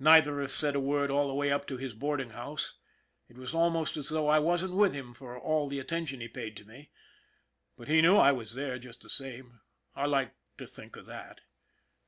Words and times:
Neither 0.00 0.40
of 0.40 0.46
us 0.46 0.52
said 0.52 0.74
a 0.74 0.80
word 0.80 1.12
all 1.12 1.28
the 1.28 1.34
way 1.34 1.52
up 1.52 1.64
to 1.68 1.76
his 1.76 1.94
boarding 1.94 2.30
house. 2.30 2.74
It 3.28 3.38
was 3.38 3.54
almost 3.54 3.96
as 3.96 4.08
though 4.08 4.26
I 4.26 4.40
wasn't 4.40 4.74
with 4.74 4.92
him 4.92 5.14
for 5.14 5.38
all 5.38 5.68
the 5.68 5.78
atten 5.78 6.06
tion 6.06 6.20
he 6.20 6.26
paid 6.26 6.56
to 6.56 6.64
me. 6.66 6.90
But 7.76 7.86
he 7.86 8.02
knew 8.02 8.16
I 8.16 8.32
was 8.32 8.56
there 8.56 8.80
just 8.80 9.00
the 9.02 9.08
same. 9.08 9.60
I 9.94 10.06
like 10.06 10.32
to 10.58 10.66
think 10.66 10.96
of 10.96 11.06
that. 11.06 11.42